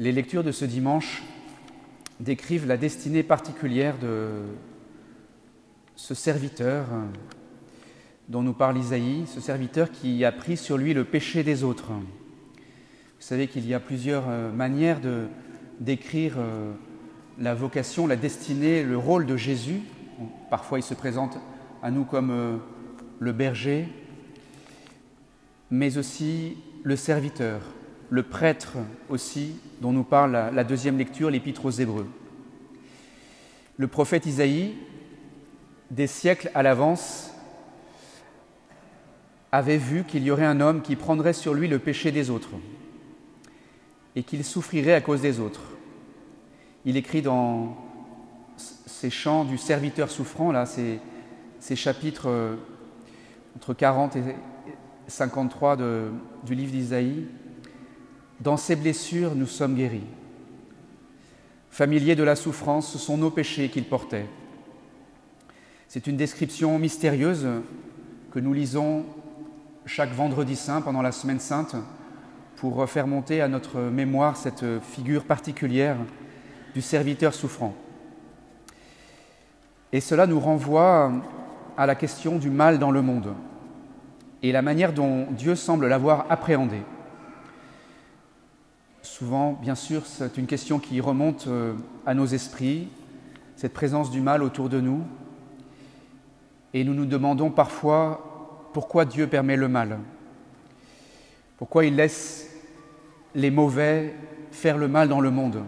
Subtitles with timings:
[0.00, 1.24] Les lectures de ce dimanche
[2.20, 4.42] décrivent la destinée particulière de
[5.96, 6.86] ce serviteur
[8.28, 11.88] dont nous parle Isaïe, ce serviteur qui a pris sur lui le péché des autres.
[11.88, 11.98] Vous
[13.18, 15.26] savez qu'il y a plusieurs euh, manières de
[15.80, 16.72] décrire euh,
[17.36, 19.80] la vocation, la destinée, le rôle de Jésus.
[20.48, 21.38] Parfois il se présente
[21.82, 22.56] à nous comme euh,
[23.18, 23.88] le berger,
[25.72, 27.62] mais aussi le serviteur,
[28.10, 32.06] le prêtre aussi, dont nous parle la deuxième lecture, l'Épître aux Hébreux.
[33.76, 34.74] Le prophète Isaïe,
[35.90, 37.32] des siècles à l'avance,
[39.52, 42.50] avait vu qu'il y aurait un homme qui prendrait sur lui le péché des autres
[44.16, 45.62] et qu'il souffrirait à cause des autres.
[46.84, 47.76] Il écrit dans
[48.56, 52.56] ces chants du serviteur souffrant, là, ces, chapitres euh,
[53.56, 54.22] entre 40 et
[55.06, 56.10] 53 de,
[56.44, 57.26] du livre d'Isaïe,
[58.40, 60.04] Dans ces blessures, nous sommes guéris.
[61.70, 64.26] Familier de la souffrance, ce sont nos péchés qu'il portait.
[65.88, 67.48] C'est une description mystérieuse
[68.30, 69.04] que nous lisons
[69.86, 71.74] chaque vendredi saint pendant la semaine sainte
[72.56, 75.96] pour faire monter à notre mémoire cette figure particulière
[76.74, 77.74] du serviteur souffrant.
[79.92, 81.12] Et cela nous renvoie
[81.76, 83.34] à la question du mal dans le monde
[84.42, 86.82] et la manière dont Dieu semble l'avoir appréhendé.
[89.18, 91.74] Souvent, bien sûr, c'est une question qui remonte euh,
[92.06, 92.86] à nos esprits,
[93.56, 95.02] cette présence du mal autour de nous,
[96.72, 99.98] et nous nous demandons parfois pourquoi Dieu permet le mal,
[101.56, 102.48] pourquoi il laisse
[103.34, 104.14] les mauvais
[104.52, 105.64] faire le mal dans le monde?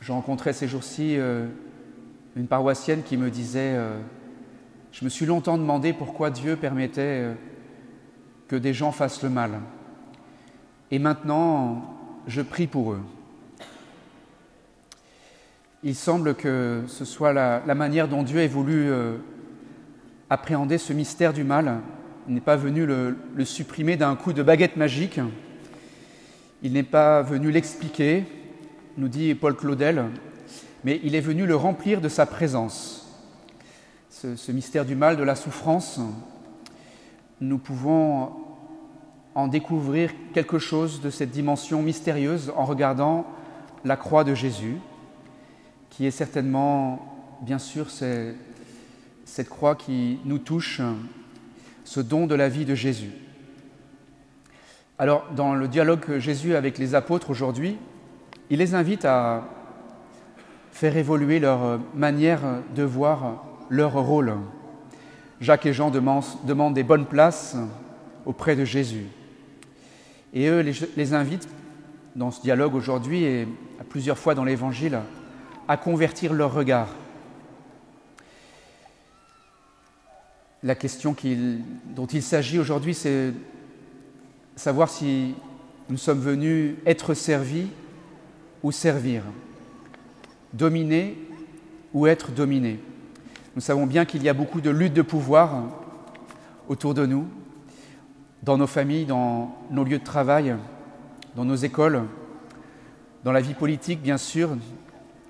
[0.00, 1.48] J'ai rencontré ces jours-ci euh,
[2.36, 3.98] une paroissienne qui me disait euh,
[4.92, 7.24] Je me suis longtemps demandé pourquoi Dieu permettait
[8.46, 9.58] que des gens fassent le mal.
[10.90, 13.02] Et maintenant, je prie pour eux.
[15.82, 19.16] Il semble que ce soit la, manière dont Dieu ait voulu euh,
[20.28, 21.80] appréhender ce mystère du mal.
[22.26, 25.20] Il n'est pas venu le, le supprimer d'un coup de baguette magique.
[26.62, 28.24] Il n'est pas venu l'expliquer,
[28.96, 30.06] nous dit Paul Claudel,
[30.84, 33.06] mais il est venu le remplir de sa présence.
[34.10, 36.00] Ce, mystère du mal, de la souffrance,
[37.40, 38.32] nous pouvons
[39.38, 43.24] en découvrir quelque chose de cette dimension mystérieuse en regardant
[43.84, 44.78] la croix de Jésus,
[45.90, 50.80] qui est certainement, bien sûr, cette croix qui nous touche,
[51.84, 53.12] ce don de la vie de Jésus.
[54.98, 57.78] Alors, dans le dialogue que Jésus avec les apôtres aujourd'hui,
[58.50, 59.44] il les invite à
[60.72, 62.40] faire évoluer leur manière
[62.74, 64.34] de voir leur rôle.
[65.40, 67.56] Jacques et Jean demandent des bonnes places
[68.26, 69.06] auprès de Jésus.
[70.34, 71.48] Et eux les, invitent,
[72.16, 73.48] dans ce dialogue aujourd'hui et
[73.80, 74.98] à plusieurs fois dans l'Évangile,
[75.66, 76.88] à convertir leur regard.
[80.62, 81.14] La question
[81.94, 83.32] dont il s'agit aujourd'hui, c'est
[84.56, 85.34] savoir si
[85.88, 87.68] nous sommes venus être servis
[88.62, 89.22] ou servir
[90.52, 91.16] dominer
[91.92, 92.78] ou être dominé.
[93.54, 95.64] Nous savons bien qu'il y a beaucoup de luttes de pouvoir
[96.68, 97.26] autour de nous,
[98.42, 100.56] dans nos familles, dans nos lieux de travail,
[101.34, 102.02] dans nos écoles,
[103.24, 104.50] dans la vie politique bien sûr,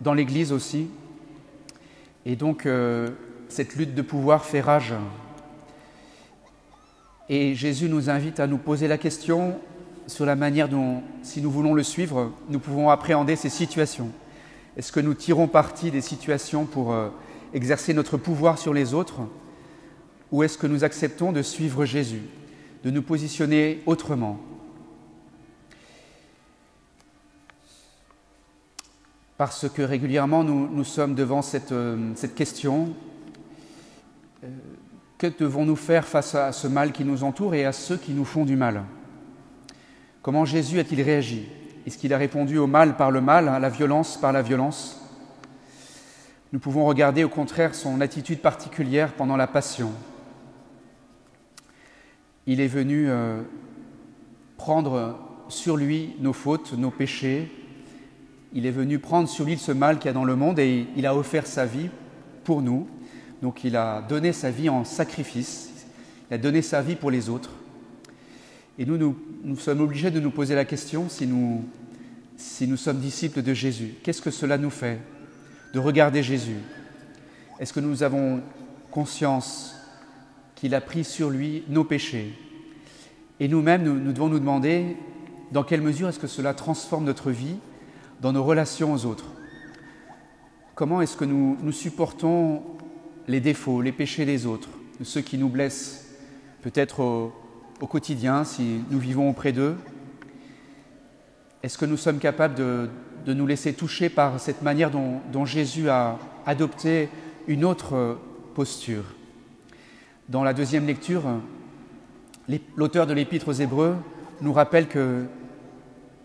[0.00, 0.88] dans l'Église aussi.
[2.26, 3.10] Et donc euh,
[3.48, 4.94] cette lutte de pouvoir fait rage.
[7.28, 9.58] Et Jésus nous invite à nous poser la question
[10.06, 14.08] sur la manière dont, si nous voulons le suivre, nous pouvons appréhender ces situations.
[14.76, 17.08] Est-ce que nous tirons parti des situations pour euh,
[17.52, 19.20] exercer notre pouvoir sur les autres
[20.32, 22.22] Ou est-ce que nous acceptons de suivre Jésus,
[22.84, 24.38] de nous positionner autrement
[29.38, 32.92] Parce que régulièrement nous, sommes devant cette, euh, question.
[34.42, 34.48] Euh,
[35.16, 38.24] que devons-nous faire face à ce mal qui nous entoure et à ceux qui nous
[38.24, 38.82] font du mal?
[40.22, 41.46] Comment Jésus a-t-il réagi?
[41.86, 45.00] Est-ce qu'il a répondu au mal par le mal, à la violence par la violence?
[46.52, 49.92] Nous pouvons regarder au contraire son attitude particulière pendant la passion.
[52.50, 53.42] Il est venu euh,
[54.56, 55.18] prendre
[55.50, 57.52] sur lui nos fautes, nos péchés.
[58.54, 60.86] Il est venu prendre sur lui ce mal qu'il y a dans le monde et
[60.96, 61.90] il a offert sa vie
[62.44, 62.88] pour nous.
[63.42, 65.86] Donc il a donné sa vie en sacrifice.
[66.30, 67.50] Il a donné sa vie pour les autres.
[68.78, 69.14] Et nous,
[69.44, 71.66] nous, sommes obligés de nous poser la question si nous,
[72.38, 73.92] si nous sommes disciples de Jésus.
[74.02, 75.00] Qu'est-ce que cela nous fait
[75.74, 76.56] de regarder Jésus?
[77.60, 78.40] Est-ce que nous avons
[78.90, 79.77] conscience
[80.58, 82.34] qu'il a pris sur lui nos péchés.
[83.38, 84.96] Et nous-mêmes, nous, devons nous demander,
[85.52, 87.56] dans quelle mesure est-ce que cela transforme notre vie
[88.20, 89.26] dans nos relations aux autres?
[90.74, 92.62] Comment est-ce que nous, nous supportons
[93.28, 94.70] les défauts, les péchés des autres,
[95.04, 96.08] ceux qui nous blessent,
[96.62, 99.76] peut-être au, quotidien si nous vivons auprès d'eux?
[101.62, 102.88] Est-ce que nous sommes capables de,
[103.24, 107.10] de, nous laisser toucher par cette manière dont Jésus a adopté
[107.46, 108.18] une autre
[108.54, 109.04] posture?
[110.28, 111.22] Dans la deuxième lecture,
[112.76, 113.96] l'auteur de l'Épître aux Hébreux
[114.42, 115.24] nous rappelle que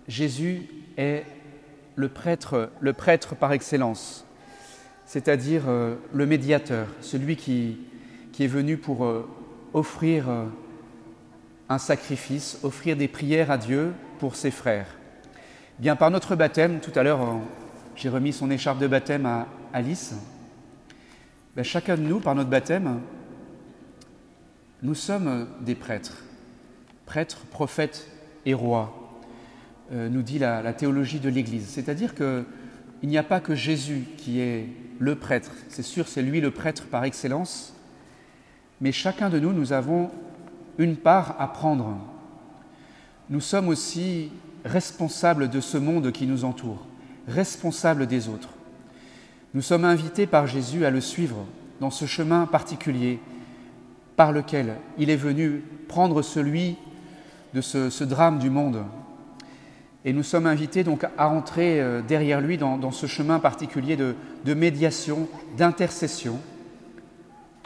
[0.10, 0.68] Jésus
[0.98, 1.24] est
[1.96, 2.70] le prêtre,
[3.40, 4.26] par excellence,
[5.06, 7.78] c'est-à-dire euh, le médiateur, celui qui,
[8.34, 9.26] qui est venu pour euh,
[9.74, 10.48] offrir euh,
[11.70, 14.88] un sacrifice, offrir des prières à Dieu pour ses frères.
[15.80, 17.40] Bien par notre baptême, tout à l'heure
[17.96, 20.14] j'ai remis son écharpe de baptême à Alice,
[21.56, 23.00] ben, chacun de nous, par notre baptême,
[24.84, 26.24] nous sommes des prêtres,
[27.06, 28.08] prêtres, prophètes
[28.46, 29.18] et rois,
[29.94, 31.68] euh, nous dit la, la théologie de l'Église.
[31.70, 32.46] C'est-à-dire qu'il
[33.04, 34.68] n'y a pas que Jésus qui est
[35.00, 37.74] le prêtre, c'est sûr, c'est lui le prêtre par excellence,
[38.82, 40.12] mais chacun de nous, nous avons
[40.78, 41.98] une part à prendre.
[43.30, 44.32] Nous sommes aussi
[44.66, 46.86] responsables de ce monde qui nous entoure,
[47.30, 48.50] responsables des autres.
[49.54, 51.46] Nous sommes invités par Jésus à le suivre
[51.80, 53.20] dans ce chemin particulier
[54.16, 56.78] par lequel il est venu prendre celui
[57.54, 58.84] de ce, drame du monde.
[60.06, 64.16] Et nous sommes invités donc à entrer euh, derrière lui dans, ce chemin particulier de,
[64.44, 65.28] de médiation,
[65.58, 66.40] d'intercession,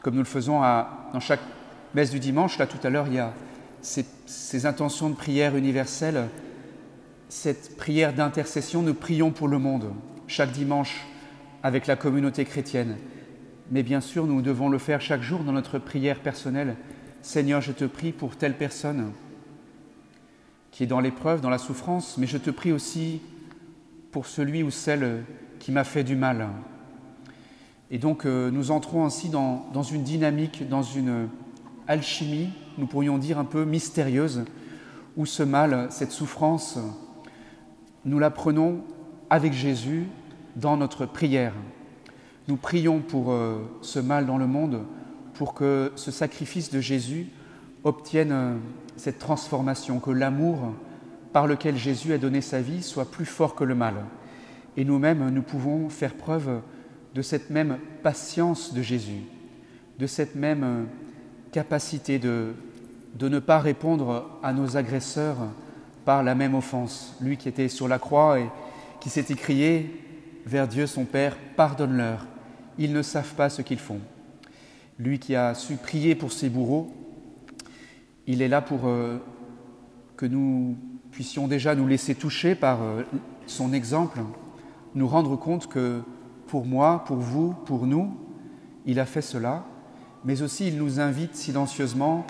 [0.04, 1.40] comme nous le faisons à, dans chaque
[1.96, 2.58] messe du dimanche.
[2.58, 3.34] Là, tout à l'heure, il y a
[3.82, 6.28] ces, ces, intentions de prière universelle,
[7.30, 8.82] cette prière d'intercession.
[8.82, 9.92] Nous prions pour le monde
[10.28, 11.08] chaque dimanche
[11.64, 12.98] avec la communauté chrétienne.
[13.70, 16.76] Mais bien sûr, nous devons le faire chaque jour dans notre prière personnelle.
[17.22, 19.12] Seigneur, je te prie pour telle personne
[20.72, 23.22] qui est dans l'épreuve, dans la souffrance, mais je te prie aussi
[24.12, 25.24] pour celui ou celle
[25.60, 26.48] qui m'a fait du mal.
[27.90, 31.30] Et donc euh, nous entrons ainsi dans, dans, une dynamique, dans une
[31.88, 34.46] alchimie, nous pourrions dire un peu mystérieuse,
[35.16, 36.78] où ce mal, cette souffrance,
[38.06, 38.84] nous la prenons
[39.30, 40.06] avec Jésus
[40.56, 41.54] dans notre prière.
[42.48, 44.84] Nous prions pour euh, ce mal dans le monde,
[45.34, 47.28] pour que ce sacrifice de Jésus
[47.84, 48.56] obtienne euh,
[48.96, 50.74] cette transformation, que l'amour
[51.34, 53.96] par lequel Jésus a donné sa vie soit plus fort que le mal.
[54.78, 56.62] Et nous-mêmes, nous pouvons faire preuve
[57.14, 59.24] de cette même patience de Jésus,
[60.00, 60.84] de cette même euh,
[61.52, 62.54] capacité de,
[63.16, 65.38] de ne pas répondre à nos agresseurs
[66.06, 67.18] par la même offense.
[67.20, 68.48] Lui qui était sur la croix et
[69.02, 70.02] qui s'est écrié
[70.46, 72.26] vers Dieu son Père, pardonne-leur,
[72.78, 74.00] ils ne savent pas ce qu'ils font.
[75.00, 76.92] Lui qui a su prier pour ses bourreaux,
[78.26, 79.18] il est là pour euh,
[80.16, 80.76] que nous
[81.12, 83.04] puissions déjà nous laisser toucher par euh,
[83.46, 84.20] son exemple,
[84.96, 86.02] nous rendre compte que
[86.48, 88.18] pour moi, pour vous, pour nous,
[88.86, 89.66] il a fait cela,
[90.26, 92.26] mais aussi il nous invite silencieusement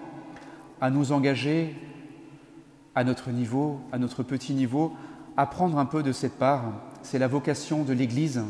[0.82, 1.76] à nous engager
[2.96, 4.94] à notre niveau, à notre petit niveau,
[5.38, 6.64] à prendre un peu de cette part.
[7.04, 8.42] C'est la vocation de l'Église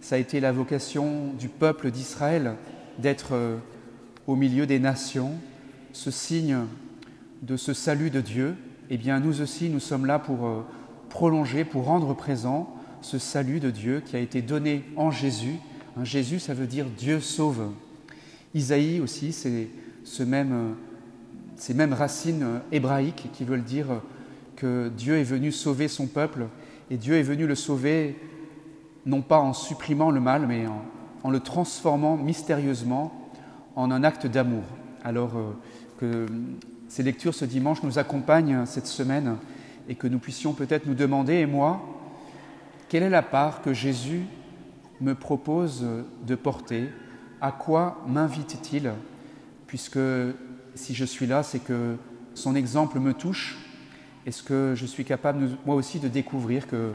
[0.00, 2.54] ça a été la vocation du peuple d'Israël
[2.98, 3.56] d'être euh,
[4.26, 5.32] au milieu des nations,
[5.92, 6.58] ce signe
[7.42, 8.56] de ce salut de Dieu.
[8.88, 10.64] Eh bien, nous aussi, nous sommes là pour euh,
[11.08, 15.56] prolonger, pour rendre présent ce salut de Dieu qui a été donné en Jésus.
[16.02, 17.70] Jésus, ça veut dire Dieu sauve.
[18.54, 19.68] Isaïe aussi, c'est
[20.04, 20.72] ce même, euh,
[21.56, 24.00] ces mêmes racines hébraïques qui veulent dire
[24.56, 26.46] que Dieu est venu sauver son peuple
[26.90, 28.16] et Dieu est venu le sauver
[29.06, 30.64] non pas en supprimant le mal, mais
[31.22, 33.12] en, le transformant mystérieusement
[33.76, 34.64] en un acte d'amour.
[35.04, 35.52] Alors euh,
[35.98, 36.26] que
[36.88, 39.36] ces lectures ce dimanche nous accompagnent cette semaine
[39.88, 41.80] et que nous puissions peut-être nous demander, et moi,
[42.88, 44.24] quelle est la part que Jésus
[45.00, 45.86] me propose
[46.26, 46.88] de porter?
[47.40, 48.92] À quoi m'invite-t-il?
[49.66, 49.98] Puisque
[50.74, 51.96] si je suis là, c'est que
[52.34, 53.58] son exemple me touche.
[54.26, 56.92] Est-ce que je suis capable, moi aussi, de découvrir que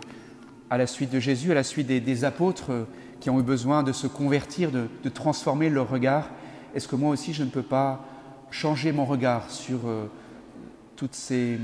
[0.69, 2.83] à la suite de Jésus, à la suite des, apôtres euh,
[3.19, 6.29] qui ont eu besoin de se convertir, de, de transformer leur regard,
[6.73, 8.05] est-ce que moi aussi je ne peux pas
[8.51, 10.09] changer mon regard sur euh,
[10.95, 11.59] toutes, ces,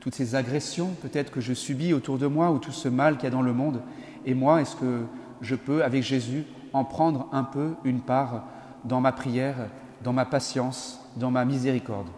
[0.00, 3.24] toutes ces agressions peut-être que je subis autour de moi ou tout ce mal qu'il
[3.24, 3.82] y a dans le monde?
[4.26, 5.04] Et moi, est-ce que
[5.40, 8.44] je peux, avec Jésus, en prendre un peu une part
[8.84, 9.56] dans ma prière,
[10.02, 12.08] dans ma patience, dans ma miséricorde?